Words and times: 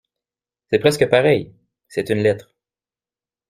C’est 0.71 0.79
presque 0.79 1.07
pareil. 1.11 1.53
C’est 1.87 2.09
une 2.09 2.23
lettre. 2.23 2.55